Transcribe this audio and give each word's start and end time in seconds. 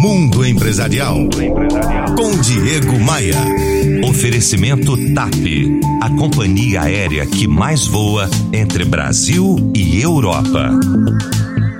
Mundo 0.00 0.46
Empresarial. 0.46 1.28
Com 2.16 2.40
Diego 2.40 3.00
Maia. 3.00 3.34
Oferecimento 4.08 4.96
TAP. 5.12 5.34
A 6.00 6.08
companhia 6.10 6.82
aérea 6.82 7.26
que 7.26 7.48
mais 7.48 7.84
voa 7.84 8.30
entre 8.52 8.84
Brasil 8.84 9.56
e 9.74 10.00
Europa. 10.00 10.70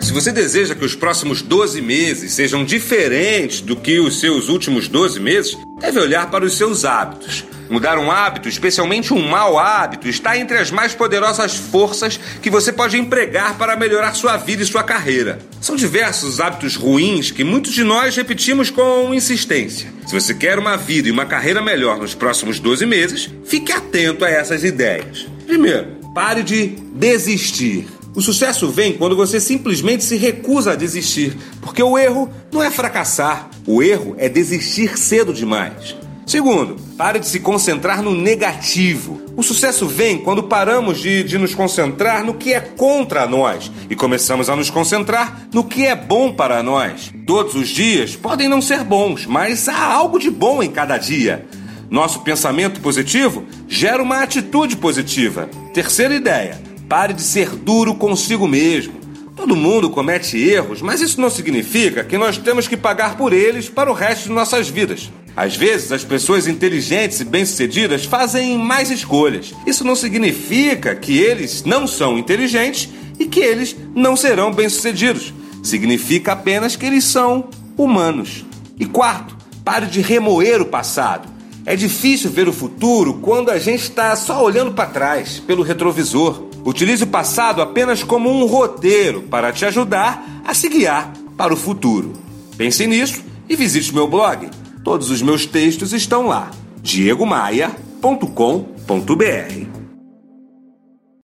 Se 0.00 0.12
você 0.12 0.32
deseja 0.32 0.74
que 0.74 0.84
os 0.84 0.96
próximos 0.96 1.42
12 1.42 1.80
meses 1.80 2.32
sejam 2.32 2.64
diferentes 2.64 3.60
do 3.60 3.76
que 3.76 4.00
os 4.00 4.18
seus 4.18 4.48
últimos 4.48 4.88
12 4.88 5.20
meses, 5.20 5.56
deve 5.78 6.00
olhar 6.00 6.28
para 6.28 6.44
os 6.44 6.56
seus 6.56 6.84
hábitos. 6.84 7.44
Mudar 7.70 7.98
um 7.98 8.10
hábito, 8.10 8.48
especialmente 8.48 9.12
um 9.12 9.28
mau 9.28 9.58
hábito, 9.58 10.08
está 10.08 10.38
entre 10.38 10.56
as 10.56 10.70
mais 10.70 10.94
poderosas 10.94 11.54
forças 11.54 12.18
que 12.40 12.48
você 12.48 12.72
pode 12.72 12.96
empregar 12.96 13.58
para 13.58 13.76
melhorar 13.76 14.14
sua 14.14 14.36
vida 14.36 14.62
e 14.62 14.66
sua 14.66 14.82
carreira. 14.82 15.38
São 15.60 15.76
diversos 15.76 16.34
os 16.34 16.40
hábitos 16.40 16.76
ruins 16.76 17.30
que 17.30 17.44
muitos 17.44 17.72
de 17.72 17.84
nós 17.84 18.16
repetimos 18.16 18.70
com 18.70 19.12
insistência. 19.12 19.92
Se 20.06 20.14
você 20.14 20.32
quer 20.32 20.58
uma 20.58 20.76
vida 20.76 21.08
e 21.08 21.10
uma 21.10 21.26
carreira 21.26 21.60
melhor 21.60 21.98
nos 21.98 22.14
próximos 22.14 22.58
12 22.58 22.86
meses, 22.86 23.30
fique 23.44 23.70
atento 23.70 24.24
a 24.24 24.30
essas 24.30 24.64
ideias. 24.64 25.26
Primeiro, 25.46 25.88
pare 26.14 26.42
de 26.42 26.68
desistir. 26.94 27.86
O 28.14 28.22
sucesso 28.22 28.68
vem 28.70 28.94
quando 28.94 29.14
você 29.14 29.38
simplesmente 29.38 30.02
se 30.02 30.16
recusa 30.16 30.72
a 30.72 30.76
desistir, 30.76 31.36
porque 31.60 31.82
o 31.82 31.98
erro 31.98 32.28
não 32.50 32.62
é 32.62 32.70
fracassar, 32.70 33.48
o 33.66 33.82
erro 33.82 34.16
é 34.18 34.28
desistir 34.28 34.98
cedo 34.98 35.32
demais. 35.32 35.94
Segundo, 36.28 36.76
pare 36.94 37.18
de 37.18 37.26
se 37.26 37.40
concentrar 37.40 38.02
no 38.02 38.14
negativo. 38.14 39.18
O 39.34 39.42
sucesso 39.42 39.86
vem 39.86 40.18
quando 40.18 40.42
paramos 40.42 41.00
de, 41.00 41.22
de, 41.22 41.38
nos 41.38 41.54
concentrar 41.54 42.22
no 42.22 42.34
que 42.34 42.52
é 42.52 42.60
contra 42.60 43.26
nós 43.26 43.72
e 43.88 43.96
começamos 43.96 44.50
a 44.50 44.54
nos 44.54 44.68
concentrar 44.68 45.48
no 45.54 45.64
que 45.64 45.86
é 45.86 45.96
bom 45.96 46.30
para 46.30 46.62
nós. 46.62 47.10
Todos 47.26 47.54
os 47.54 47.68
dias 47.68 48.14
podem 48.14 48.46
não 48.46 48.60
ser 48.60 48.84
bons, 48.84 49.24
mas 49.24 49.70
há 49.70 49.82
algo 49.82 50.18
de 50.18 50.30
bom 50.30 50.62
em 50.62 50.70
cada 50.70 50.98
dia. 50.98 51.46
Nosso 51.88 52.20
pensamento 52.20 52.78
positivo 52.82 53.46
gera 53.66 54.02
uma 54.02 54.22
atitude 54.22 54.76
positiva. 54.76 55.48
Terceira 55.72 56.14
ideia: 56.14 56.60
pare 56.90 57.14
de 57.14 57.22
ser 57.22 57.56
duro 57.56 57.94
consigo 57.94 58.46
mesmo. 58.46 58.97
Todo 59.38 59.54
mundo 59.54 59.88
comete 59.88 60.36
erros, 60.36 60.82
mas 60.82 61.00
isso 61.00 61.20
não 61.20 61.30
significa 61.30 62.02
que 62.02 62.18
nós 62.18 62.36
temos 62.36 62.66
que 62.66 62.76
pagar 62.76 63.16
por 63.16 63.32
eles 63.32 63.68
para 63.68 63.88
o 63.88 63.94
resto 63.94 64.24
de 64.24 64.32
nossas 64.32 64.68
vidas. 64.68 65.12
Às 65.36 65.54
vezes, 65.54 65.92
as 65.92 66.02
pessoas 66.02 66.48
inteligentes 66.48 67.20
e 67.20 67.24
bem-sucedidas 67.24 68.04
fazem 68.04 68.58
mais 68.58 68.90
escolhas. 68.90 69.54
Isso 69.64 69.84
não 69.84 69.94
significa 69.94 70.92
que 70.96 71.18
eles 71.18 71.62
não 71.62 71.86
são 71.86 72.18
inteligentes 72.18 72.88
e 73.16 73.26
que 73.26 73.38
eles 73.38 73.76
não 73.94 74.16
serão 74.16 74.52
bem-sucedidos. 74.52 75.32
Significa 75.62 76.32
apenas 76.32 76.74
que 76.74 76.84
eles 76.84 77.04
são 77.04 77.48
humanos. 77.76 78.44
E 78.76 78.86
quarto, 78.86 79.36
pare 79.64 79.86
de 79.86 80.00
remoer 80.00 80.60
o 80.60 80.66
passado. 80.66 81.28
É 81.64 81.76
difícil 81.76 82.28
ver 82.28 82.48
o 82.48 82.52
futuro 82.52 83.20
quando 83.22 83.50
a 83.50 83.58
gente 83.60 83.84
está 83.84 84.16
só 84.16 84.42
olhando 84.42 84.72
para 84.72 84.90
trás, 84.90 85.38
pelo 85.38 85.62
retrovisor. 85.62 86.47
Utilize 86.68 87.04
o 87.04 87.06
passado 87.06 87.62
apenas 87.62 88.02
como 88.02 88.30
um 88.30 88.44
roteiro 88.44 89.22
para 89.22 89.52
te 89.52 89.64
ajudar 89.64 90.42
a 90.44 90.52
se 90.52 90.68
guiar 90.68 91.12
para 91.36 91.54
o 91.54 91.56
futuro. 91.56 92.12
Pense 92.56 92.86
nisso 92.86 93.22
e 93.48 93.56
visite 93.56 93.94
meu 93.94 94.06
blog 94.06 94.50
Todos 94.88 95.10
os 95.10 95.20
meus 95.20 95.44
textos 95.44 95.92
estão 95.92 96.26
lá. 96.26 96.50
diegomaia.com.br 96.82 99.77